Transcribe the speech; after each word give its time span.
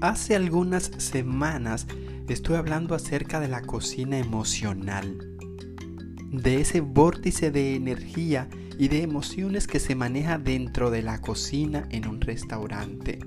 Hace 0.00 0.36
algunas 0.36 0.92
semanas 0.98 1.88
estoy 2.28 2.54
hablando 2.54 2.94
acerca 2.94 3.40
de 3.40 3.48
la 3.48 3.62
cocina 3.62 4.16
emocional, 4.16 5.36
de 6.30 6.60
ese 6.60 6.80
vórtice 6.80 7.50
de 7.50 7.74
energía 7.74 8.48
y 8.78 8.86
de 8.86 9.02
emociones 9.02 9.66
que 9.66 9.80
se 9.80 9.96
maneja 9.96 10.38
dentro 10.38 10.92
de 10.92 11.02
la 11.02 11.20
cocina 11.20 11.88
en 11.90 12.06
un 12.06 12.20
restaurante. 12.20 13.18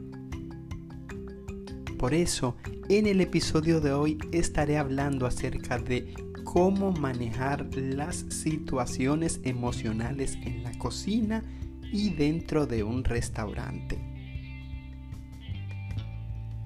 Por 2.00 2.14
eso, 2.14 2.56
en 2.88 3.06
el 3.06 3.20
episodio 3.20 3.82
de 3.82 3.92
hoy 3.92 4.18
estaré 4.32 4.78
hablando 4.78 5.26
acerca 5.26 5.78
de 5.78 6.14
cómo 6.46 6.94
manejar 6.94 7.68
las 7.76 8.26
situaciones 8.30 9.42
emocionales 9.44 10.38
en 10.42 10.64
la 10.64 10.72
cocina 10.78 11.44
y 11.92 12.12
dentro 12.12 12.66
de 12.66 12.84
un 12.84 13.04
restaurante. 13.04 14.11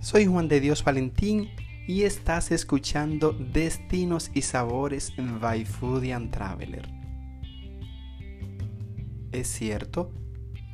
Soy 0.06 0.28
Juan 0.28 0.48
de 0.48 0.60
Dios 0.60 0.84
Valentín 0.84 1.50
y 1.88 2.04
estás 2.04 2.52
escuchando 2.52 3.34
Destinos 3.34 4.30
y 4.36 4.44
Sabores 4.44 5.12
by 5.18 5.66
Foodian 5.66 6.30
Traveler. 6.30 6.88
Es 9.32 9.48
cierto, 9.48 10.14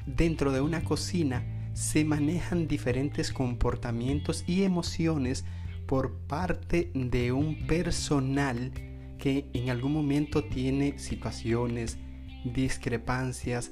dentro 0.06 0.52
de 0.52 0.60
una 0.60 0.84
cocina 0.84 1.72
se 1.74 2.04
manejan 2.04 2.68
diferentes 2.68 3.32
comportamientos 3.32 4.44
y 4.48 4.64
emociones 4.64 5.46
por 5.88 6.14
parte 6.28 6.92
de 6.94 7.32
un 7.32 7.66
personal 7.68 8.74
que 9.18 9.50
en 9.54 9.70
algún 9.70 9.94
momento 9.94 10.44
tiene 10.44 11.00
situaciones, 11.00 11.98
discrepancias 12.44 13.72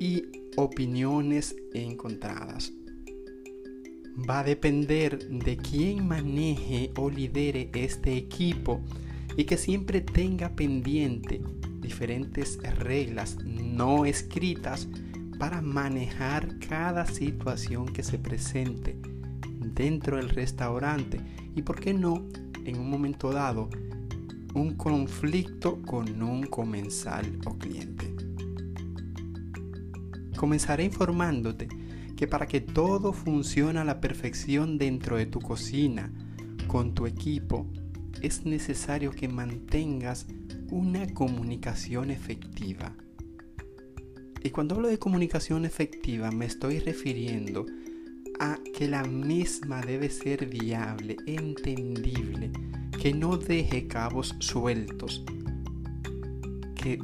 y 0.00 0.24
opiniones 0.56 1.54
encontradas. 1.74 2.72
Va 4.16 4.40
a 4.40 4.44
depender 4.44 5.28
de 5.28 5.56
quién 5.56 6.06
maneje 6.06 6.92
o 6.96 7.10
lidere 7.10 7.70
este 7.74 8.16
equipo 8.16 8.80
y 9.36 9.44
que 9.44 9.56
siempre 9.56 10.00
tenga 10.00 10.50
pendiente 10.50 11.40
diferentes 11.80 12.58
reglas 12.78 13.38
no 13.44 14.06
escritas 14.06 14.88
para 15.38 15.60
manejar 15.60 16.58
cada 16.60 17.06
situación 17.06 17.86
que 17.86 18.02
se 18.02 18.18
presente 18.18 18.96
dentro 19.58 20.16
del 20.16 20.30
restaurante 20.30 21.20
y, 21.54 21.62
por 21.62 21.80
qué 21.80 21.92
no, 21.92 22.26
en 22.64 22.78
un 22.78 22.88
momento 22.88 23.32
dado, 23.32 23.68
un 24.54 24.74
conflicto 24.76 25.82
con 25.82 26.22
un 26.22 26.46
comensal 26.46 27.38
o 27.44 27.58
cliente. 27.58 28.14
Comenzaré 30.36 30.84
informándote 30.84 31.68
que 32.16 32.26
para 32.26 32.46
que 32.46 32.60
todo 32.60 33.12
funcione 33.12 33.80
a 33.80 33.84
la 33.84 34.00
perfección 34.00 34.78
dentro 34.78 35.16
de 35.16 35.26
tu 35.26 35.40
cocina, 35.40 36.12
con 36.66 36.94
tu 36.94 37.06
equipo, 37.06 37.66
es 38.22 38.44
necesario 38.44 39.10
que 39.10 39.28
mantengas 39.28 40.26
una 40.70 41.12
comunicación 41.12 42.10
efectiva. 42.10 42.94
Y 44.42 44.50
cuando 44.50 44.74
hablo 44.74 44.88
de 44.88 44.98
comunicación 44.98 45.64
efectiva 45.64 46.30
me 46.30 46.46
estoy 46.46 46.78
refiriendo 46.78 47.66
a 48.40 48.58
que 48.76 48.88
la 48.88 49.04
misma 49.04 49.80
debe 49.80 50.10
ser 50.10 50.46
viable, 50.46 51.16
entendible, 51.26 52.50
que 53.00 53.14
no 53.14 53.36
deje 53.36 53.86
cabos 53.86 54.34
sueltos, 54.40 55.24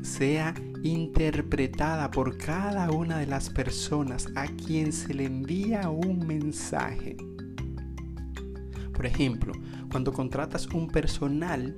sea 0.03 0.55
interpretada 0.83 2.11
por 2.11 2.37
cada 2.37 2.91
una 2.91 3.19
de 3.19 3.27
las 3.27 3.51
personas 3.51 4.29
a 4.35 4.47
quien 4.47 4.93
se 4.93 5.15
le 5.15 5.25
envía 5.25 5.91
un 5.91 6.27
mensaje. 6.27 7.17
Por 8.95 9.07
ejemplo, 9.07 9.53
cuando 9.91 10.13
contratas 10.13 10.67
un 10.69 10.89
personal, 10.89 11.77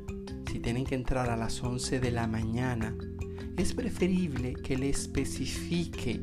si 0.50 0.58
tienen 0.58 0.84
que 0.84 0.94
entrar 0.94 1.30
a 1.30 1.36
las 1.36 1.62
11 1.62 2.00
de 2.00 2.10
la 2.10 2.26
mañana, 2.26 2.94
es 3.56 3.72
preferible 3.72 4.54
que 4.54 4.76
le 4.76 4.90
especifique 4.90 6.20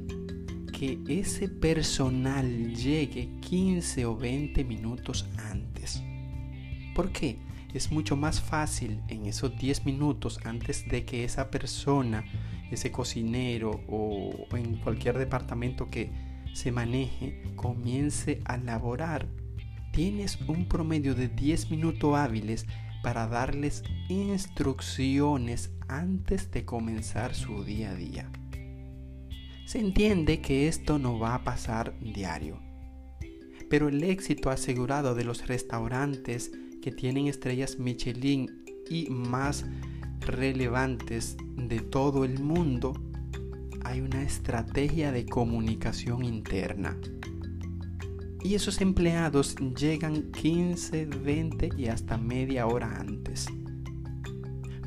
que 0.72 1.00
ese 1.07 1.50
personal 1.50 2.73
llegue 2.75 3.29
15 3.41 4.06
o 4.06 4.16
20 4.16 4.63
minutos 4.63 5.28
antes. 5.38 6.01
¿Por 6.96 7.11
qué? 7.11 7.40
Es 7.74 7.91
mucho 7.91 8.16
más 8.16 8.41
fácil 8.41 9.02
en 9.09 9.28
esos 9.28 9.56
10 9.57 9.85
minutos 9.85 10.40
antes 10.44 10.88
de 10.88 11.06
que 11.06 11.24
esa 11.24 11.52
persona, 11.52 12.25
ese 12.72 12.91
cocinero 12.91 13.84
o 13.88 14.47
en 14.56 14.78
cualquier 14.78 15.18
departamento 15.19 15.90
que 15.90 16.12
se 16.53 16.72
maneje, 16.72 17.44
comience 17.56 18.41
a 18.46 18.58
laborar. 18.58 19.28
Tienes 19.94 20.40
un 20.47 20.68
promedio 20.68 21.13
de 21.13 21.28
10 21.28 21.69
minutos 21.69 22.18
hábiles 22.18 22.66
para 23.03 23.28
darles 23.28 23.84
instrucciones 24.08 25.72
antes 25.88 26.52
de 26.52 26.66
comenzar 26.66 27.35
su 27.35 27.63
día 27.63 27.91
a 27.91 27.96
día. 27.96 28.31
Se 29.66 29.79
entiende 29.79 30.41
que 30.41 30.68
esto 30.68 30.97
no 30.97 31.19
va 31.19 31.35
a 31.35 31.44
pasar 31.44 31.94
diario, 32.00 32.59
pero 33.69 33.90
el 33.90 34.03
éxito 34.03 34.50
asegurado 34.50 35.13
de 35.13 35.24
los 35.24 35.47
restaurantes 35.47 36.52
que 36.81 36.91
tienen 36.91 37.28
estrellas 37.28 37.79
Michelin 37.79 38.63
y 38.90 39.09
más 39.09 39.66
relevantes 40.22 41.38
de 41.56 41.79
todo 41.79 42.25
el 42.25 42.40
mundo, 42.40 42.94
hay 43.84 44.01
una 44.01 44.23
estrategia 44.23 45.12
de 45.12 45.25
comunicación 45.25 46.23
interna. 46.23 46.97
Y 48.41 48.56
esos 48.56 48.79
empleados 48.81 49.56
llegan 49.78 50.31
15, 50.31 51.06
20 51.06 51.69
y 51.78 51.88
hasta 51.88 52.17
media 52.17 52.67
hora 52.67 53.00
antes. 53.00 53.47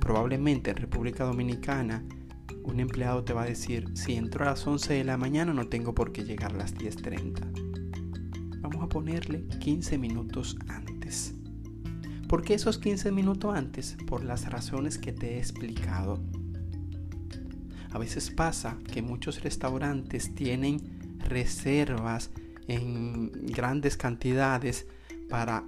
Probablemente 0.00 0.70
en 0.70 0.76
República 0.76 1.24
Dominicana 1.24 2.02
un 2.64 2.80
empleado 2.80 3.24
te 3.24 3.32
va 3.32 3.42
a 3.42 3.46
decir, 3.46 3.90
si 3.94 4.14
entro 4.14 4.44
a 4.44 4.50
las 4.50 4.66
11 4.66 4.94
de 4.94 5.04
la 5.04 5.16
mañana 5.16 5.52
no 5.52 5.66
tengo 5.68 5.94
por 5.94 6.12
qué 6.12 6.24
llegar 6.24 6.52
a 6.54 6.58
las 6.58 6.74
10.30. 6.74 8.60
Vamos 8.60 8.82
a 8.84 8.88
ponerle 8.88 9.46
15 9.58 9.98
minutos 9.98 10.56
antes. 10.68 10.91
¿Por 12.32 12.40
qué 12.40 12.54
esos 12.54 12.78
15 12.78 13.12
minutos 13.12 13.54
antes? 13.54 13.94
Por 14.06 14.24
las 14.24 14.50
razones 14.50 14.96
que 14.96 15.12
te 15.12 15.34
he 15.34 15.38
explicado. 15.38 16.18
A 17.90 17.98
veces 17.98 18.30
pasa 18.30 18.78
que 18.90 19.02
muchos 19.02 19.42
restaurantes 19.42 20.34
tienen 20.34 20.78
reservas 21.18 22.30
en 22.68 23.30
grandes 23.32 23.98
cantidades 23.98 24.86
para 25.28 25.66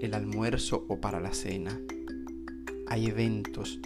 el 0.00 0.14
almuerzo 0.14 0.86
o 0.88 1.02
para 1.02 1.20
la 1.20 1.34
cena. 1.34 1.78
Hay 2.86 3.08
eventos, 3.08 3.78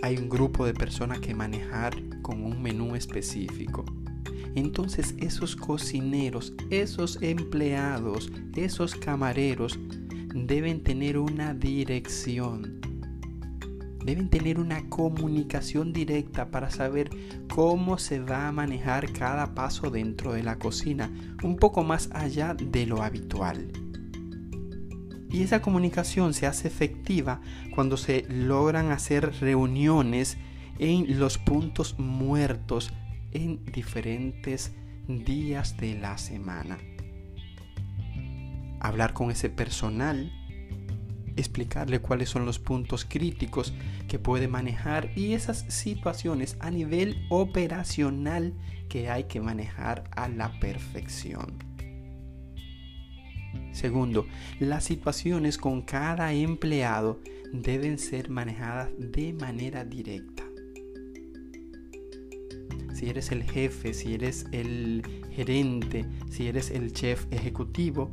hay 0.00 0.16
un 0.16 0.30
grupo 0.30 0.64
de 0.64 0.72
personas 0.72 1.18
que 1.18 1.34
manejar 1.34 1.92
con 2.22 2.42
un 2.42 2.62
menú 2.62 2.96
específico. 2.96 3.84
Entonces 4.54 5.14
esos 5.18 5.54
cocineros, 5.54 6.54
esos 6.70 7.20
empleados, 7.20 8.32
esos 8.54 8.94
camareros 8.94 9.78
deben 10.44 10.82
tener 10.82 11.16
una 11.16 11.54
dirección. 11.54 12.80
Deben 14.04 14.28
tener 14.28 14.60
una 14.60 14.88
comunicación 14.90 15.94
directa 15.94 16.50
para 16.50 16.70
saber 16.70 17.10
cómo 17.48 17.96
se 17.98 18.20
va 18.20 18.46
a 18.46 18.52
manejar 18.52 19.12
cada 19.12 19.54
paso 19.54 19.90
dentro 19.90 20.34
de 20.34 20.42
la 20.42 20.58
cocina, 20.58 21.10
un 21.42 21.56
poco 21.56 21.82
más 21.82 22.10
allá 22.12 22.54
de 22.54 22.86
lo 22.86 23.02
habitual. 23.02 23.72
Y 25.30 25.42
esa 25.42 25.62
comunicación 25.62 26.34
se 26.34 26.46
hace 26.46 26.68
efectiva 26.68 27.40
cuando 27.74 27.96
se 27.96 28.26
logran 28.28 28.92
hacer 28.92 29.32
reuniones 29.40 30.36
en 30.78 31.18
los 31.18 31.38
puntos 31.38 31.98
muertos 31.98 32.92
en 33.32 33.64
diferentes 33.64 34.72
días 35.08 35.76
de 35.78 35.98
la 35.98 36.16
semana 36.18 36.78
hablar 38.80 39.12
con 39.12 39.30
ese 39.30 39.50
personal, 39.50 40.32
explicarle 41.36 42.00
cuáles 42.00 42.28
son 42.28 42.44
los 42.44 42.58
puntos 42.58 43.04
críticos 43.04 43.72
que 44.08 44.18
puede 44.18 44.48
manejar 44.48 45.10
y 45.16 45.34
esas 45.34 45.64
situaciones 45.68 46.56
a 46.60 46.70
nivel 46.70 47.26
operacional 47.28 48.54
que 48.88 49.10
hay 49.10 49.24
que 49.24 49.40
manejar 49.40 50.04
a 50.16 50.28
la 50.28 50.58
perfección. 50.58 51.54
Segundo, 53.72 54.26
las 54.58 54.84
situaciones 54.84 55.58
con 55.58 55.82
cada 55.82 56.32
empleado 56.32 57.20
deben 57.52 57.98
ser 57.98 58.30
manejadas 58.30 58.88
de 58.98 59.34
manera 59.34 59.84
directa. 59.84 60.42
Si 62.94 63.10
eres 63.10 63.30
el 63.30 63.42
jefe, 63.44 63.92
si 63.92 64.14
eres 64.14 64.46
el 64.52 65.02
gerente, 65.30 66.06
si 66.30 66.48
eres 66.48 66.70
el 66.70 66.94
chef 66.94 67.26
ejecutivo, 67.30 68.10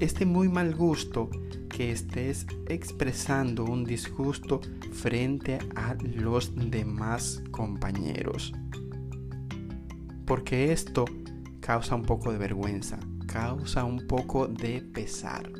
este 0.00 0.26
muy 0.26 0.48
mal 0.48 0.74
gusto 0.74 1.28
que 1.68 1.90
estés 1.90 2.46
expresando 2.68 3.64
un 3.64 3.84
disgusto 3.84 4.60
frente 4.92 5.58
a 5.74 5.96
los 6.02 6.52
demás 6.70 7.42
compañeros. 7.50 8.52
Porque 10.24 10.72
esto 10.72 11.04
causa 11.60 11.94
un 11.94 12.02
poco 12.02 12.32
de 12.32 12.38
vergüenza. 12.38 12.98
causa 13.26 13.84
un 13.84 14.06
poco 14.06 14.48
de 14.48 14.80
pesar. 14.80 15.52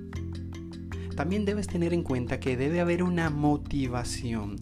También 1.15 1.45
debes 1.45 1.67
tener 1.67 1.93
en 1.93 2.03
cuenta 2.03 2.41
que 2.41 2.57
debe 2.57 2.81
haber 2.81 3.03
una 3.03 3.29
motivación. 3.29 4.57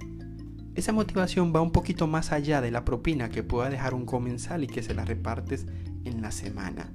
Esa 0.74 0.92
motivación 0.92 1.52
va 1.54 1.60
un 1.60 1.70
poquito 1.70 2.08
más 2.08 2.32
allá 2.32 2.60
de 2.60 2.72
la 2.72 2.84
propina 2.84 3.28
que 3.28 3.44
pueda 3.44 3.70
dejar 3.70 3.94
un 3.94 4.06
comensal 4.06 4.64
y 4.64 4.66
que 4.66 4.82
se 4.82 4.92
la 4.92 5.04
repartes 5.04 5.66
en 6.04 6.20
la 6.20 6.32
semana. 6.32 6.92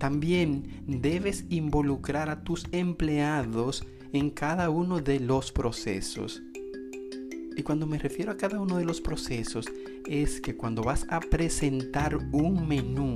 También 0.00 0.82
debes 0.86 1.44
involucrar 1.50 2.30
a 2.30 2.42
tus 2.42 2.64
empleados 2.72 3.86
en 4.14 4.30
cada 4.30 4.70
uno 4.70 4.98
de 4.98 5.20
los 5.20 5.52
procesos. 5.52 6.42
Y 7.54 7.62
cuando 7.62 7.86
me 7.86 7.98
refiero 7.98 8.32
a 8.32 8.38
cada 8.38 8.58
uno 8.62 8.78
de 8.78 8.86
los 8.86 9.02
procesos, 9.02 9.66
es 10.08 10.40
que 10.40 10.56
cuando 10.56 10.82
vas 10.82 11.06
a 11.10 11.20
presentar 11.20 12.16
un 12.32 12.66
menú, 12.66 13.14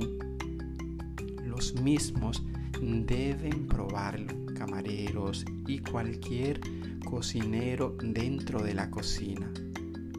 los 1.43 1.73
mismos 1.81 2.45
deben 2.79 3.65
probarlo, 3.65 4.45
camareros 4.53 5.43
y 5.65 5.79
cualquier 5.79 6.61
cocinero 7.03 7.97
dentro 7.99 8.61
de 8.61 8.75
la 8.75 8.91
cocina. 8.91 9.51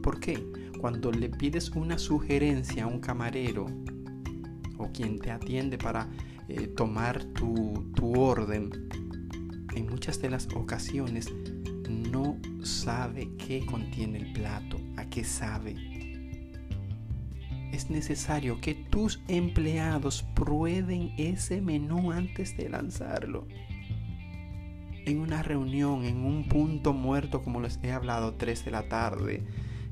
¿Por 0.03 0.19
qué? 0.19 0.45
Cuando 0.81 1.13
le 1.13 1.29
pides 1.29 1.69
una 1.69 1.97
sugerencia 1.97 2.83
a 2.83 2.87
un 2.87 2.99
camarero 2.99 3.67
o 4.77 4.91
quien 4.91 5.17
te 5.17 5.31
atiende 5.31 5.77
para 5.77 6.09
eh, 6.49 6.67
tomar 6.67 7.23
tu, 7.23 7.91
tu 7.95 8.19
orden, 8.19 8.69
en 9.75 9.87
muchas 9.87 10.21
de 10.21 10.29
las 10.29 10.47
ocasiones 10.55 11.31
no 11.89 12.37
sabe 12.63 13.29
qué 13.37 13.65
contiene 13.65 14.19
el 14.19 14.33
plato, 14.33 14.77
a 14.97 15.05
qué 15.05 15.23
sabe. 15.23 15.75
Es 17.71 17.89
necesario 17.89 18.61
que 18.61 18.73
tus 18.73 19.21
empleados 19.27 20.23
prueben 20.35 21.13
ese 21.17 21.61
menú 21.61 22.11
antes 22.11 22.55
de 22.57 22.69
lanzarlo. 22.69 23.47
En 25.05 25.19
una 25.19 25.43
reunión, 25.43 26.03
en 26.05 26.17
un 26.25 26.47
punto 26.47 26.93
muerto, 26.93 27.41
como 27.43 27.61
les 27.61 27.79
he 27.83 27.91
hablado, 27.91 28.33
3 28.35 28.65
de 28.65 28.71
la 28.71 28.89
tarde, 28.89 29.43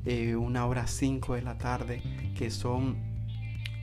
eh, 0.06 0.36
una 0.36 0.66
hora 0.66 0.88
5 0.88 1.36
de 1.36 1.42
la 1.42 1.58
tarde, 1.58 2.02
que 2.38 2.50
son 2.50 3.15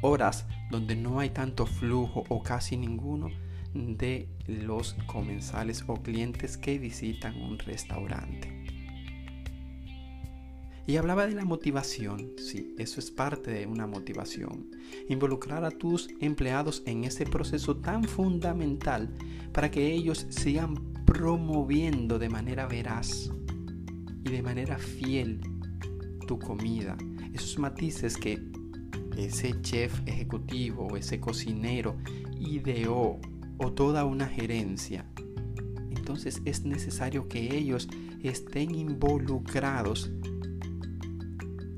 horas 0.02 0.46
donde 0.70 0.94
no 0.94 1.20
hay 1.20 1.30
tanto 1.30 1.66
flujo 1.66 2.24
o 2.28 2.42
casi 2.42 2.76
ninguno 2.76 3.30
de 3.74 4.28
los 4.46 4.94
comensales 5.06 5.84
o 5.86 5.94
clientes 5.94 6.56
que 6.56 6.78
visitan 6.78 7.40
un 7.40 7.58
restaurante. 7.58 8.62
Y 10.84 10.96
hablaba 10.96 11.26
de 11.26 11.34
la 11.34 11.44
motivación, 11.44 12.32
sí, 12.36 12.74
eso 12.76 12.98
es 12.98 13.10
parte 13.12 13.52
de 13.52 13.66
una 13.66 13.86
motivación. 13.86 14.66
Involucrar 15.08 15.64
a 15.64 15.70
tus 15.70 16.08
empleados 16.20 16.82
en 16.86 17.04
ese 17.04 17.24
proceso 17.24 17.76
tan 17.76 18.02
fundamental 18.04 19.08
para 19.52 19.70
que 19.70 19.92
ellos 19.92 20.26
sigan 20.30 20.92
promoviendo 21.04 22.18
de 22.18 22.28
manera 22.28 22.66
veraz 22.66 23.30
y 24.24 24.30
de 24.30 24.42
manera 24.42 24.76
fiel 24.76 25.40
tu 26.26 26.38
comida. 26.38 26.96
Esos 27.32 27.58
matices 27.58 28.16
que 28.16 28.51
ese 29.16 29.60
chef 29.62 30.00
ejecutivo 30.06 30.88
o 30.88 30.96
ese 30.96 31.20
cocinero 31.20 31.96
ideó 32.40 33.18
o 33.58 33.72
toda 33.72 34.04
una 34.04 34.26
gerencia. 34.26 35.04
Entonces 35.90 36.42
es 36.44 36.64
necesario 36.64 37.28
que 37.28 37.56
ellos 37.56 37.88
estén 38.22 38.74
involucrados 38.74 40.10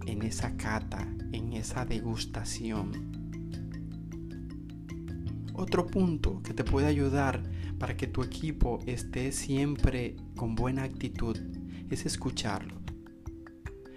en 0.07 0.23
esa 0.23 0.57
cata, 0.57 1.07
en 1.33 1.53
esa 1.53 1.85
degustación. 1.85 3.15
Otro 5.53 5.87
punto 5.87 6.43
que 6.43 6.53
te 6.53 6.65
puede 6.65 6.87
ayudar 6.87 7.43
para 7.79 7.97
que 7.97 8.07
tu 8.07 8.23
equipo 8.23 8.81
esté 8.87 9.31
siempre 9.31 10.17
con 10.37 10.55
buena 10.55 10.83
actitud 10.83 11.37
es 11.91 12.07
escucharlo. 12.07 12.75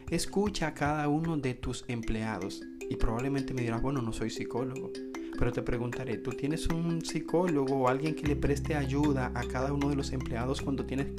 Escucha 0.10 0.68
a 0.68 0.74
cada 0.74 1.07
uno 1.07 1.38
de 1.38 1.54
tus 1.54 1.83
empleados 1.88 2.62
y 2.89 2.95
probablemente 2.95 3.54
me 3.54 3.62
dirás, 3.62 3.81
bueno, 3.81 4.01
no 4.01 4.13
soy 4.13 4.30
psicólogo, 4.30 4.92
pero 5.38 5.51
te 5.51 5.62
preguntaré, 5.62 6.18
¿tú 6.18 6.31
tienes 6.31 6.68
un 6.68 7.04
psicólogo 7.04 7.75
o 7.75 7.88
alguien 7.88 8.16
que 8.16 8.28
le 8.28 8.36
preste 8.36 8.75
ayuda 8.75 9.31
a 9.36 9.44
cada 9.44 9.74
uno 9.74 9.89
de 9.89 9.95
los 9.95 10.12
empleados 10.12 10.62
cuando 10.62 10.86
tiene, 10.86 11.13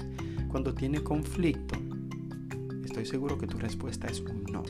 cuando 0.49 0.75
tiene 0.75 1.03
conflicto? 1.03 1.79
Estoy 2.85 3.06
seguro 3.06 3.38
que 3.38 3.47
tu 3.47 3.59
respuesta 3.59 4.06
es 4.09 4.20
un 4.20 4.44
no. 4.44 4.62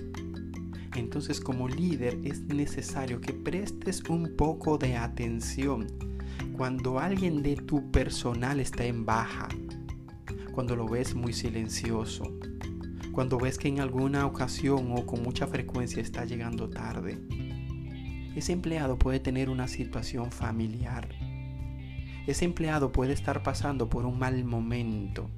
Entonces 0.96 1.40
como 1.40 1.68
líder 1.68 2.18
es 2.24 2.42
necesario 2.42 3.20
que 3.20 3.32
prestes 3.32 4.02
un 4.08 4.34
poco 4.36 4.78
de 4.78 4.96
atención 4.96 5.86
cuando 6.52 6.98
alguien 6.98 7.42
de 7.42 7.54
tu 7.54 7.90
personal 7.92 8.58
está 8.58 8.84
en 8.84 9.06
baja, 9.06 9.48
cuando 10.52 10.74
lo 10.74 10.88
ves 10.88 11.14
muy 11.14 11.32
silencioso, 11.32 12.24
cuando 13.18 13.36
ves 13.36 13.58
que 13.58 13.66
en 13.66 13.80
alguna 13.80 14.26
ocasión 14.26 14.92
o 14.92 15.04
con 15.04 15.24
mucha 15.24 15.48
frecuencia 15.48 16.00
está 16.00 16.24
llegando 16.24 16.70
tarde. 16.70 17.18
Ese 18.36 18.52
empleado 18.52 18.96
puede 18.96 19.18
tener 19.18 19.50
una 19.50 19.66
situación 19.66 20.30
familiar. 20.30 21.08
Ese 22.28 22.44
empleado 22.44 22.92
puede 22.92 23.14
estar 23.14 23.42
pasando 23.42 23.88
por 23.90 24.06
un 24.06 24.20
mal 24.20 24.44
momento 24.44 25.28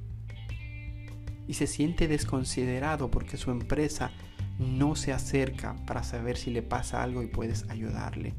y 1.48 1.54
se 1.54 1.66
siente 1.66 2.06
desconsiderado 2.06 3.10
porque 3.10 3.38
su 3.38 3.50
empresa 3.50 4.10
no 4.58 4.94
se 4.94 5.14
acerca 5.14 5.74
para 5.86 6.02
saber 6.02 6.36
si 6.36 6.50
le 6.50 6.60
pasa 6.60 7.02
algo 7.02 7.22
y 7.22 7.28
puedes 7.28 7.66
ayudarle. 7.70 8.34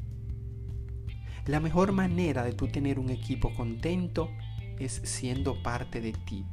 La 1.46 1.58
mejor 1.58 1.90
manera 1.90 2.44
de 2.44 2.52
tú 2.52 2.68
tener 2.68 3.00
un 3.00 3.10
equipo 3.10 3.52
contento 3.54 4.30
es 4.78 5.00
siendo 5.02 5.60
parte 5.64 6.00
de 6.00 6.12
ti, 6.12 6.46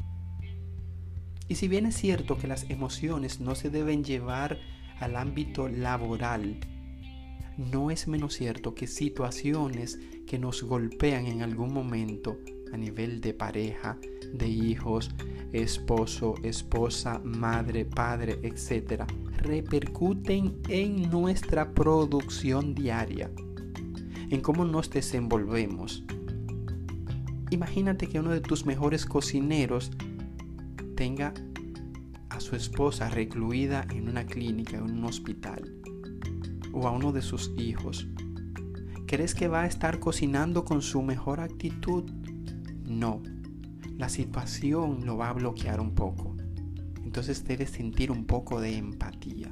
y 1.50 1.56
si 1.56 1.68
bien 1.68 1.88
es 1.88 1.98
cierto 1.98 2.38
que 2.38 2.48
las 2.48 2.70
emociones 2.70 3.42
no 3.42 3.56
se 3.56 3.72
deben 3.72 4.04
llevar 4.04 4.60
al 5.00 5.16
ámbito 5.16 5.68
laboral, 5.68 6.60
no 7.58 7.90
es 7.90 8.08
menos 8.08 8.36
cierto 8.36 8.76
que 8.76 8.86
situaciones 8.86 10.00
que 10.28 10.38
nos 10.38 10.62
golpean 10.62 11.26
en 11.26 11.42
algún 11.42 11.74
momento 11.74 12.38
a 12.72 12.78
nivel 12.78 13.20
de 13.20 13.34
pareja, 13.34 13.98
de 14.32 14.48
hijos, 14.48 15.10
esposo, 15.52 16.36
esposa, 16.44 17.20
madre, 17.24 17.84
padre, 17.84 18.40
etc., 18.44 19.06
repercuten 19.38 20.60
en 20.68 21.10
nuestra 21.10 21.74
producción 21.74 22.76
diaria, 22.76 23.32
en 24.30 24.40
cómo 24.42 24.66
nos 24.66 24.92
desenvolvemos. 24.92 26.04
Imagínate 27.50 28.08
que 28.08 28.20
uno 28.20 28.30
de 28.30 28.42
tus 28.42 28.68
mejores 28.68 29.08
cocineros 29.08 29.92
tenga 31.00 31.34
a 32.28 32.42
su 32.42 32.58
esposa 32.58 33.08
recluida 33.08 33.88
en 33.90 34.10
una 34.10 34.26
clínica, 34.26 34.76
en 34.76 34.84
un 34.84 35.06
hospital, 35.06 35.80
o 36.74 36.90
a 36.90 36.92
uno 36.92 37.14
de 37.14 37.22
sus 37.22 37.54
hijos, 37.58 38.06
¿crees 39.08 39.34
que 39.34 39.48
va 39.48 39.62
a 39.62 39.66
estar 39.66 40.02
cocinando 40.02 40.66
con 40.66 40.82
su 40.82 41.02
mejor 41.02 41.40
actitud? 41.40 42.04
No, 42.84 43.24
la 43.98 44.10
situación 44.10 45.06
lo 45.06 45.16
va 45.16 45.30
a 45.30 45.34
bloquear 45.34 45.80
un 45.80 45.96
poco. 45.96 46.36
Entonces 47.02 47.46
debes 47.46 47.70
sentir 47.70 48.12
un 48.12 48.26
poco 48.26 48.60
de 48.60 48.76
empatía. 48.76 49.50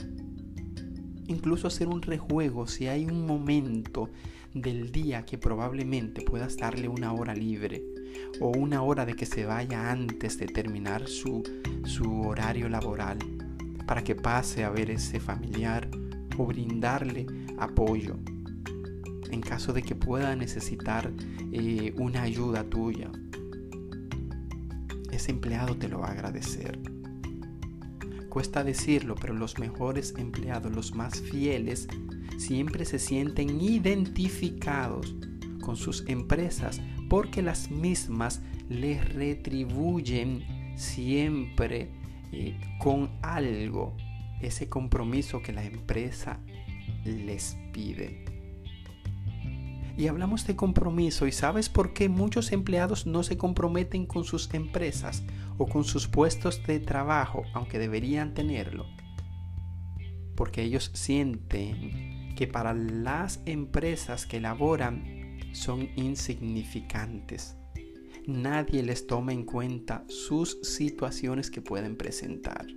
Incluso 1.27 1.68
hacer 1.68 1.88
un 1.88 2.01
rejuego 2.01 2.68
si 2.68 2.88
hay 2.88 3.06
un 3.06 3.25
momento 3.25 4.10
del 4.54 4.92
día 4.92 5.25
que 5.25 5.38
probablemente 5.38 6.22
puedas 6.22 6.58
darle 6.58 6.88
una 6.88 7.13
hora 7.13 7.36
libre 7.36 7.84
o 8.39 8.50
una 8.50 8.82
hora 8.82 9.06
de 9.06 9.16
que 9.16 9.25
se 9.25 9.46
vaya 9.46 9.92
antes 9.92 10.38
de 10.38 10.48
terminar 10.48 11.08
su, 11.08 11.44
su 11.86 12.22
horario 12.22 12.70
laboral 12.70 13.20
para 13.86 14.04
que 14.04 14.16
pase 14.16 14.63
a 14.63 14.70
ver 14.70 14.92
ese 14.92 15.20
familiar 15.20 15.89
o 16.38 16.46
brindarle 16.46 17.25
apoyo 17.58 18.18
en 19.32 19.42
caso 19.42 19.74
de 19.74 19.82
que 19.82 19.96
pueda 19.96 20.36
necesitar 20.36 21.12
eh, 21.51 21.94
una 21.98 22.24
ayuda 22.24 22.63
tuya. 22.63 23.12
Ese 25.12 25.32
empleado 25.32 25.75
te 25.75 25.88
lo 25.88 26.00
va 26.00 26.08
a 26.08 26.12
agradecer. 26.12 26.80
Cuesta 28.30 28.63
decirlo, 28.63 29.16
pero 29.16 29.34
los 29.34 29.58
mejores 29.58 30.13
empleados, 30.18 30.72
los 30.74 30.94
más 30.94 31.20
fieles, 31.22 31.88
siempre 32.38 32.86
se 32.86 33.00
sienten 33.00 33.60
identificados 33.60 35.15
con 35.62 35.75
sus 35.75 36.08
empresas 36.08 36.82
porque 37.10 37.41
las 37.41 37.70
mismas 37.70 38.41
les 38.70 39.13
retribuyen 39.13 40.75
siempre 40.77 41.89
eh, 42.32 42.60
con 42.79 43.10
algo 43.22 43.96
ese 44.41 44.70
compromiso 44.70 45.41
que 45.41 45.53
la 45.53 45.63
empresa 45.63 46.39
les 47.03 47.58
pide. 47.74 48.25
Y 49.98 50.08
hablamos 50.08 50.46
de 50.46 50.56
compromiso 50.56 51.25
y 51.25 51.32
sabes 51.32 51.70
por 51.70 51.94
qué 51.94 52.08
muchos 52.08 52.51
empleados 52.51 53.08
no 53.08 53.24
se 53.24 53.36
comprometen 53.36 54.06
con 54.06 54.25
sus 54.25 54.53
empresas 54.53 55.24
o 55.58 55.65
con 55.65 55.84
sus 55.84 56.08
puestos 56.08 56.62
de 56.67 56.79
trabajo, 56.79 57.44
aunque 57.53 57.79
deberían 57.79 58.36
tenerlo. 58.36 58.86
Porque 60.36 60.62
ellos 60.62 60.91
sienten 60.94 62.17
que 62.38 62.46
para 62.46 62.75
las 62.75 63.41
empresas 63.48 64.27
que 64.27 64.38
elaboran 64.38 65.39
son 65.53 65.89
insignificantes. 65.96 67.56
Nadie 68.27 68.84
les 68.84 69.08
toma 69.08 69.34
en 69.34 69.44
cuenta 69.44 70.06
sus 70.08 70.60
situaciones 70.62 71.50
que 71.50 71.62
pueden 71.62 71.98
presentar. 71.98 72.67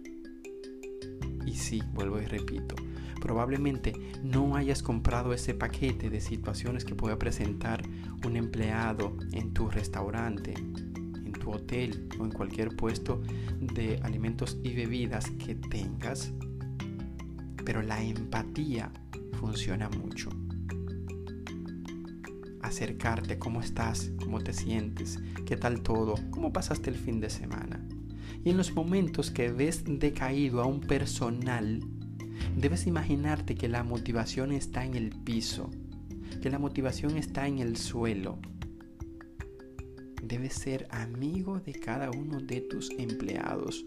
Y 1.44 1.56
sí, 1.56 1.82
vuelvo 1.92 2.18
y 2.22 2.24
repito, 2.24 2.74
probablemente 3.20 3.92
no 4.22 4.56
hayas 4.56 4.82
comprado 4.82 5.34
ese 5.34 5.52
paquete 5.52 6.08
de 6.08 6.22
situaciones 6.22 6.86
que 6.86 6.94
puede 6.94 7.16
presentar 7.16 7.82
un 8.24 8.36
empleado 8.36 9.14
en 9.32 9.52
tu 9.52 9.68
restaurante, 9.68 10.54
en 10.54 11.32
tu 11.32 11.50
hotel 11.50 12.08
o 12.18 12.24
en 12.24 12.32
cualquier 12.32 12.74
puesto 12.76 13.20
de 13.60 14.00
alimentos 14.02 14.58
y 14.62 14.72
bebidas 14.72 15.30
que 15.32 15.54
tengas. 15.54 16.32
Pero 17.70 17.82
la 17.82 18.02
empatía 18.02 18.90
funciona 19.38 19.88
mucho 19.90 20.28
acercarte, 22.62 23.38
cómo 23.38 23.60
estás, 23.60 24.10
cómo 24.20 24.40
te 24.40 24.52
sientes, 24.52 25.20
qué 25.46 25.56
tal 25.56 25.80
todo, 25.80 26.16
cómo 26.32 26.52
pasaste 26.52 26.90
el 26.90 26.96
fin 26.96 27.20
de 27.20 27.30
semana. 27.30 27.80
Y 28.42 28.50
en 28.50 28.56
los 28.56 28.74
momentos 28.74 29.30
que 29.30 29.52
ves 29.52 29.84
decaído 29.86 30.60
a 30.60 30.66
un 30.66 30.80
personal, 30.80 31.78
debes 32.56 32.88
imaginarte 32.88 33.54
que 33.54 33.68
la 33.68 33.84
motivación 33.84 34.50
está 34.50 34.84
en 34.84 34.96
el 34.96 35.10
piso, 35.10 35.70
que 36.42 36.50
la 36.50 36.58
motivación 36.58 37.16
está 37.16 37.46
en 37.46 37.60
el 37.60 37.76
suelo. 37.76 38.40
Debes 40.24 40.54
ser 40.54 40.88
amigo 40.90 41.60
de 41.60 41.74
cada 41.74 42.10
uno 42.10 42.40
de 42.40 42.62
tus 42.62 42.90
empleados. 42.98 43.86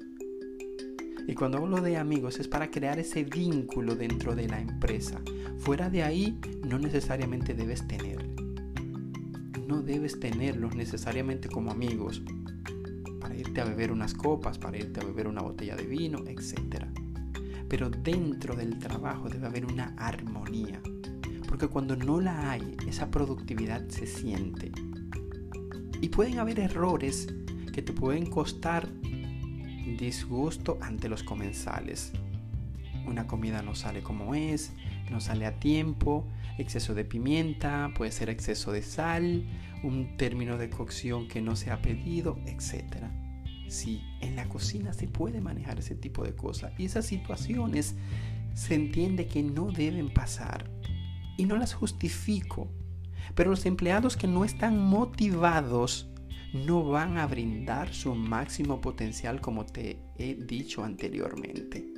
Y 1.27 1.36
cuando 1.36 1.58
hablo 1.58 1.82
de 1.82 1.98
amigos 1.98 2.39
es 2.39 2.48
para 2.48 2.70
crear 2.70 3.00
ese 3.00 3.24
vínculo 3.24 3.96
dentro 3.96 4.36
de 4.36 4.48
la 4.48 4.60
empresa. 4.60 5.22
Fuera 5.60 5.89
de 5.89 6.03
ahí 6.03 6.39
no 6.68 6.80
necesariamente 6.80 7.53
debes 7.53 7.88
tener 7.88 8.34
no 9.68 9.82
debes 9.82 10.20
tenerlos 10.20 10.75
necesariamente 10.75 11.50
como 11.50 11.72
amigos 11.72 12.22
para 13.20 13.36
irte 13.36 13.62
a 13.62 13.65
beber 13.65 13.92
unas 13.92 14.13
copas, 14.13 14.58
para 14.58 14.77
irte 14.77 15.00
a 15.00 15.03
beber 15.06 15.27
una 15.27 15.42
botella 15.42 15.75
de 15.75 15.86
vino, 15.86 16.20
etc. 16.27 16.86
Pero 17.70 17.89
dentro 17.89 18.56
del 18.56 18.77
trabajo 18.77 19.30
debe 19.30 19.48
haber 19.48 19.65
una 19.65 19.96
armonía, 19.98 20.82
porque 21.48 21.68
cuando 21.68 21.96
no 21.96 22.20
la 22.20 22.51
hay, 22.51 22.75
esa 22.88 23.10
productividad 23.10 23.88
se 23.89 24.06
siente. 24.06 24.72
Y 26.01 26.10
pueden 26.10 26.39
haber 26.39 26.60
errores 26.60 27.34
que 27.72 27.82
te 27.82 27.94
pueden 27.94 28.25
costar 28.25 28.89
disgusto 29.94 30.78
ante 30.82 31.10
los 31.10 31.24
comensales. 31.24 32.12
Una 33.06 33.28
comida 33.28 33.62
no 33.62 33.76
sale 33.76 34.02
como 34.02 34.34
es, 34.34 34.74
no 35.12 35.20
sale 35.20 35.46
a 35.46 35.60
tiempo, 35.60 36.28
exceso 36.58 36.94
de 36.94 37.06
pimienta, 37.06 37.92
puede 37.96 38.12
ser 38.12 38.30
exceso 38.30 38.72
de 38.72 38.82
sal, 38.82 39.46
un 39.84 40.16
término 40.18 40.58
de 40.58 40.70
cocción 40.70 41.28
que 41.28 41.42
no 41.42 41.56
se 41.56 41.72
ha 41.72 41.82
pedido, 41.82 42.40
etc. 42.46 43.08
Sí, 43.68 44.02
en 44.22 44.36
la 44.36 44.48
cocina 44.48 44.94
se 44.94 45.08
puede 45.08 45.42
manejar 45.42 45.80
ese 45.80 45.96
tipo 45.96 46.24
de 46.24 46.36
cosas 46.36 46.72
y 46.78 46.86
esas 46.86 47.06
situaciones 47.06 47.96
se 48.54 48.76
entiende 48.76 49.28
que 49.28 49.44
no 49.44 49.72
deben 49.72 50.10
pasar 50.14 50.70
y 51.38 51.46
no 51.46 51.58
las 51.58 51.74
justifico. 51.74 52.70
Pero 53.36 53.50
los 53.50 53.66
empleados 53.66 54.16
que 54.16 54.28
no 54.28 54.46
están 54.46 54.78
motivados 54.78 56.12
no 56.54 56.84
van 56.84 57.18
a 57.18 57.26
brindar 57.26 57.94
su 57.94 58.14
máximo 58.14 58.80
potencial 58.80 59.42
como 59.42 59.66
te 59.66 60.00
he 60.18 60.36
dicho 60.36 60.84
anteriormente. 60.84 61.92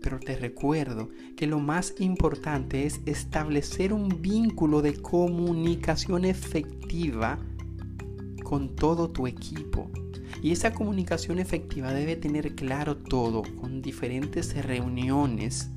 Pero 0.00 0.18
te 0.18 0.36
recuerdo 0.36 1.10
que 1.36 1.46
lo 1.46 1.60
más 1.60 1.94
importante 1.98 2.86
es 2.86 3.00
establecer 3.06 3.92
un 3.92 4.20
vínculo 4.20 4.82
de 4.82 5.00
comunicación 5.00 6.24
efectiva 6.24 7.38
con 8.42 8.74
todo 8.76 9.10
tu 9.10 9.26
equipo. 9.26 9.90
Y 10.42 10.52
esa 10.52 10.74
comunicación 10.74 11.38
efectiva 11.38 11.92
debe 11.92 12.16
tener 12.16 12.54
claro 12.54 12.98
todo, 12.98 13.42
con 13.60 13.80
diferentes 13.80 14.54
reuniones, 14.62 15.70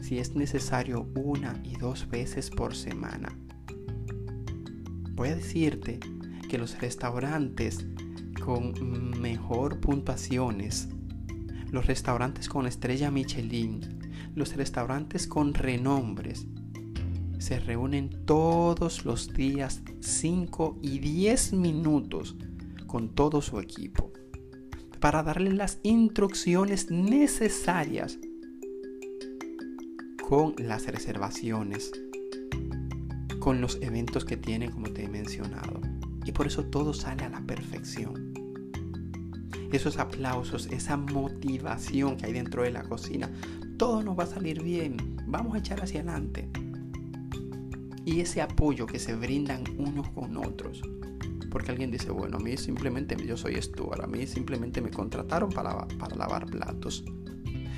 si 0.00 0.18
es 0.18 0.36
necesario 0.36 1.08
una 1.16 1.60
y 1.64 1.76
dos 1.76 2.08
veces 2.08 2.50
por 2.50 2.76
semana. 2.76 3.36
Voy 5.16 5.30
a 5.30 5.34
decirte 5.34 5.98
que 6.48 6.58
los 6.58 6.78
restaurantes 6.80 7.84
con 8.44 9.20
mejor 9.20 9.80
puntuaciones 9.80 10.88
los 11.70 11.86
restaurantes 11.86 12.48
con 12.48 12.66
estrella 12.66 13.10
Michelin, 13.10 13.80
los 14.34 14.56
restaurantes 14.56 15.26
con 15.26 15.54
renombres, 15.54 16.46
se 17.38 17.58
reúnen 17.60 18.24
todos 18.24 19.04
los 19.04 19.32
días 19.34 19.82
5 20.00 20.78
y 20.82 20.98
10 20.98 21.52
minutos 21.54 22.36
con 22.86 23.14
todo 23.14 23.42
su 23.42 23.60
equipo 23.60 24.12
para 25.00 25.22
darle 25.22 25.52
las 25.52 25.78
instrucciones 25.82 26.90
necesarias 26.90 28.18
con 30.26 30.54
las 30.58 30.86
reservaciones, 30.86 31.92
con 33.46 33.60
los 33.60 33.78
eventos 33.80 34.24
que 34.24 34.36
tienen 34.36 34.72
como 34.72 34.88
te 34.88 35.04
he 35.04 35.08
mencionado. 35.08 35.80
Y 36.24 36.32
por 36.32 36.48
eso 36.48 36.64
todo 36.64 36.92
sale 36.92 37.22
a 37.22 37.28
la 37.28 37.40
perfección 37.42 38.34
esos 39.70 39.98
aplausos, 39.98 40.66
esa 40.72 40.96
motivación 40.96 42.16
que 42.16 42.26
hay 42.26 42.32
dentro 42.32 42.64
de 42.64 42.72
la 42.72 42.82
cocina. 42.82 43.30
Todo 43.76 44.02
nos 44.02 44.18
va 44.18 44.24
a 44.24 44.26
salir 44.26 44.64
bien, 44.64 44.96
vamos 45.28 45.54
a 45.54 45.58
echar 45.58 45.80
hacia 45.80 46.00
adelante. 46.00 46.48
Y 48.04 48.18
ese 48.18 48.42
apoyo 48.42 48.84
que 48.84 48.98
se 48.98 49.14
brindan 49.14 49.62
unos 49.78 50.08
con 50.08 50.36
otros. 50.38 50.82
Porque 51.48 51.70
alguien 51.70 51.92
dice, 51.92 52.10
bueno, 52.10 52.38
a 52.38 52.40
mí 52.40 52.56
simplemente 52.56 53.16
yo 53.24 53.36
soy 53.36 53.62
Stuart, 53.62 54.02
a 54.02 54.08
mí 54.08 54.26
simplemente 54.26 54.80
me 54.80 54.90
contrataron 54.90 55.50
para, 55.50 55.86
para 55.86 56.16
lavar 56.16 56.46
platos. 56.46 57.04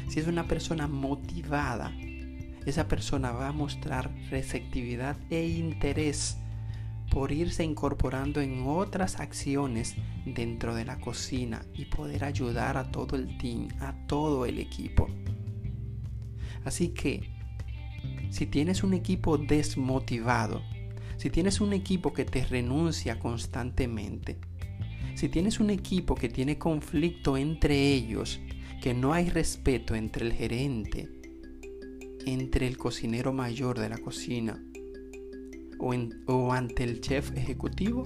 Si 0.08 0.18
es 0.18 0.28
una 0.28 0.48
persona 0.48 0.88
motivada, 0.88 1.92
esa 2.68 2.88
persona 2.88 3.32
va 3.32 3.48
a 3.48 3.52
mostrar 3.52 4.10
receptividad 4.30 5.16
e 5.30 5.46
interés 5.46 6.36
por 7.10 7.32
irse 7.32 7.64
incorporando 7.64 8.40
en 8.40 8.64
otras 8.66 9.18
acciones 9.20 9.94
dentro 10.26 10.74
de 10.74 10.84
la 10.84 10.98
cocina 10.98 11.64
y 11.74 11.86
poder 11.86 12.24
ayudar 12.24 12.76
a 12.76 12.90
todo 12.90 13.16
el 13.16 13.38
team, 13.38 13.68
a 13.80 13.94
todo 14.06 14.44
el 14.44 14.58
equipo. 14.58 15.08
Así 16.64 16.88
que, 16.88 17.30
si 18.30 18.46
tienes 18.46 18.82
un 18.82 18.92
equipo 18.92 19.38
desmotivado, 19.38 20.62
si 21.16 21.30
tienes 21.30 21.60
un 21.60 21.72
equipo 21.72 22.12
que 22.12 22.24
te 22.24 22.44
renuncia 22.44 23.18
constantemente, 23.18 24.38
si 25.14 25.28
tienes 25.28 25.58
un 25.60 25.70
equipo 25.70 26.14
que 26.14 26.28
tiene 26.28 26.58
conflicto 26.58 27.36
entre 27.36 27.92
ellos, 27.92 28.38
que 28.82 28.94
no 28.94 29.14
hay 29.14 29.30
respeto 29.30 29.94
entre 29.94 30.26
el 30.26 30.32
gerente, 30.34 31.17
entre 32.32 32.66
el 32.66 32.76
cocinero 32.76 33.32
mayor 33.32 33.78
de 33.78 33.88
la 33.88 33.98
cocina 33.98 34.62
o, 35.78 36.52
ante 36.52 36.84
el 36.84 37.00
chef 37.00 37.34
ejecutivo, 37.36 38.04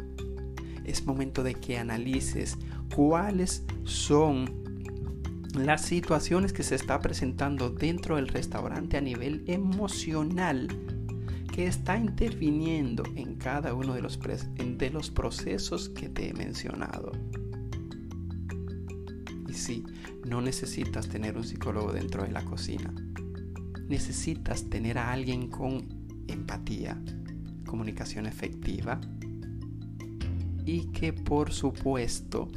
es 0.84 1.06
momento 1.06 1.42
de 1.42 1.54
que 1.54 1.78
analices 1.78 2.56
cuáles 2.94 3.64
son 3.84 4.62
las 5.54 5.82
situaciones 5.82 6.52
que 6.52 6.62
se 6.62 6.74
está 6.74 7.00
presentando 7.00 7.70
dentro 7.70 8.16
del 8.16 8.28
restaurante 8.28 8.96
a 8.96 9.00
nivel 9.00 9.42
emocional 9.46 10.68
que 11.52 11.66
está 11.66 11.98
interviniendo 11.98 13.02
en 13.16 13.34
cada 13.34 13.74
uno 13.74 13.94
de 13.94 14.02
los, 14.02 14.18
de 14.20 14.90
los 14.90 15.10
procesos 15.10 15.88
que 15.90 16.08
te 16.08 16.28
he 16.28 16.34
mencionado. 16.34 17.12
Y 19.48 19.52
sí, 19.52 19.84
no 20.26 20.40
necesitas 20.40 21.08
tener 21.08 21.36
un 21.36 21.44
psicólogo 21.44 21.92
dentro 21.92 22.22
de 22.22 22.32
la 22.32 22.42
cocina. 22.42 22.94
Necesitas 23.92 24.70
tener 24.70 24.96
a 24.96 25.12
alguien 25.12 25.48
con 25.48 25.86
empatía, 26.26 26.98
comunicación 27.66 28.24
efectiva 28.24 28.98
y 30.64 30.86
que 30.92 31.12
por 31.12 31.52
supuesto 31.52 32.48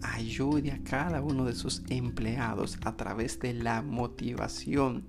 ayude 0.00 0.72
a 0.72 0.82
cada 0.82 1.20
uno 1.20 1.44
de 1.44 1.52
sus 1.52 1.82
empleados 1.90 2.78
a 2.82 2.96
través 2.96 3.40
de 3.40 3.52
la 3.52 3.82
motivación 3.82 5.04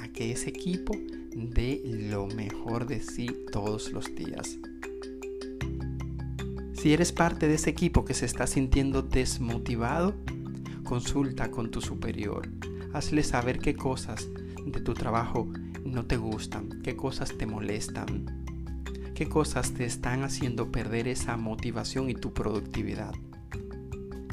a 0.00 0.08
que 0.08 0.32
ese 0.32 0.48
equipo 0.48 0.94
dé 1.34 1.82
lo 1.84 2.28
mejor 2.28 2.86
de 2.86 3.02
sí 3.02 3.28
todos 3.52 3.92
los 3.92 4.06
días. 4.14 4.56
Si 6.72 6.94
eres 6.94 7.12
parte 7.12 7.46
de 7.46 7.56
ese 7.56 7.68
equipo 7.68 8.06
que 8.06 8.14
se 8.14 8.24
está 8.24 8.46
sintiendo 8.46 9.02
desmotivado, 9.02 10.14
consulta 10.82 11.50
con 11.50 11.70
tu 11.70 11.82
superior. 11.82 12.55
Hazle 12.96 13.22
saber 13.24 13.58
qué 13.58 13.76
cosas 13.76 14.26
de 14.64 14.80
tu 14.80 14.94
trabajo 14.94 15.46
no 15.84 16.06
te 16.06 16.16
gustan, 16.16 16.80
qué 16.82 16.96
cosas 16.96 17.36
te 17.36 17.44
molestan, 17.44 18.46
qué 19.14 19.28
cosas 19.28 19.74
te 19.74 19.84
están 19.84 20.22
haciendo 20.22 20.72
perder 20.72 21.06
esa 21.06 21.36
motivación 21.36 22.08
y 22.08 22.14
tu 22.14 22.32
productividad. 22.32 23.12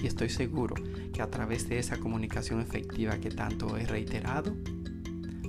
Y 0.02 0.08
estoy 0.08 0.30
seguro 0.30 0.76
que 1.12 1.22
a 1.22 1.30
través 1.30 1.68
de 1.68 1.78
esa 1.78 1.98
comunicación 1.98 2.62
efectiva 2.62 3.18
que 3.18 3.32
tanto 3.32 3.76
he 3.76 3.86
reiterado, 3.86 4.56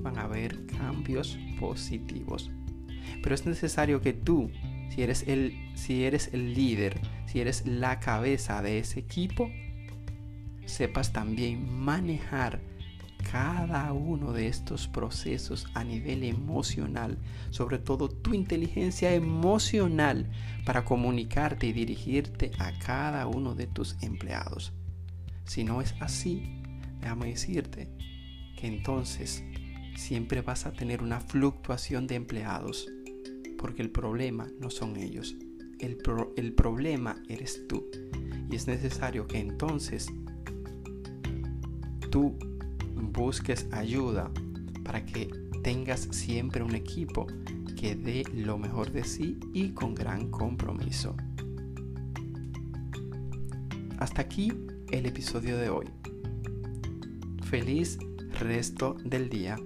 van 0.01 0.19
a 0.19 0.23
haber 0.23 0.67
cambios 0.67 1.39
positivos. 1.61 2.51
Pero 3.23 3.33
es 3.37 3.47
necesario 3.47 4.01
que 4.01 4.13
tú, 4.13 4.51
si 4.91 5.03
eres 5.05 5.23
el, 5.29 5.55
si 5.77 6.03
eres 6.03 6.31
el 6.33 6.53
líder, 6.53 7.01
si 7.27 7.41
eres 7.41 7.65
la 7.65 8.01
cabeza 8.01 8.61
de 8.61 8.81
ese 8.81 8.99
equipo, 8.99 9.53
sepas 10.67 11.13
también 11.13 11.79
manejar 11.79 12.74
cada 13.35 13.93
uno 13.93 14.33
de 14.33 14.47
estos 14.47 14.87
procesos 14.87 15.67
a 15.75 15.83
nivel 15.83 16.23
emocional, 16.23 17.19
sobre 17.51 17.79
todo 17.79 18.09
tu 18.09 18.33
inteligencia 18.33 19.13
emocional 19.13 20.31
para 20.65 20.85
comunicarte 20.85 21.67
y 21.67 21.73
dirigirte 21.73 22.53
a 22.61 22.71
cada 22.79 23.27
uno 23.27 23.57
de 23.57 23.67
tus 23.67 23.97
empleados. 24.03 24.73
Si 25.47 25.65
no 25.65 25.81
es 25.81 25.97
así, 25.99 26.63
déjame 27.01 27.31
decirte 27.31 27.89
que 28.57 28.69
entonces 28.69 29.43
siempre 29.97 30.41
vas 30.41 30.65
a 30.65 30.73
tener 30.73 31.03
una 31.03 31.19
fluctuación 31.19 32.07
de 32.07 32.15
empleados, 32.15 32.87
porque 33.59 33.83
el 33.83 33.91
problema 33.91 34.47
no 34.61 34.71
son 34.71 34.97
ellos, 34.97 35.35
el, 35.81 35.99
el 36.37 36.53
problema 36.53 37.21
eres 37.29 37.67
tú. 37.67 37.85
Y 38.49 38.55
es 38.55 38.69
necesario 38.69 39.27
que 39.27 39.41
entonces 39.41 40.07
tú 42.13 42.39
busques 43.13 43.67
ayuda 43.73 44.31
para 44.85 45.05
que 45.05 45.27
tengas 45.63 46.01
siempre 46.11 46.63
un 46.63 46.75
equipo 46.75 47.27
que 47.77 47.95
dé 47.95 48.25
lo 48.35 48.59
mejor 48.59 48.93
de 48.93 49.05
sí 49.05 49.39
y 49.53 49.71
con 49.71 49.95
gran 49.95 50.31
compromiso. 50.31 51.17
Hasta 53.99 54.23
aquí 54.23 54.53
el 54.91 55.07
episodio 55.07 55.57
de 55.57 55.71
hoy. 55.71 55.87
Feliz 57.43 57.99
resto 58.39 58.97
del 59.05 59.29
día. 59.29 59.57